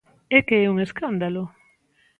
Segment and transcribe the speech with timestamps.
[0.35, 1.43] É que é un escándalo.